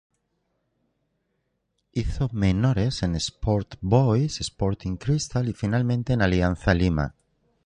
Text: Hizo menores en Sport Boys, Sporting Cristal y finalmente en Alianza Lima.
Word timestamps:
Hizo 1.91 2.27
menores 2.33 3.03
en 3.03 3.13
Sport 3.17 3.75
Boys, 3.81 4.41
Sporting 4.41 4.97
Cristal 4.97 5.47
y 5.49 5.53
finalmente 5.53 6.13
en 6.13 6.23
Alianza 6.23 6.73
Lima. 6.73 7.13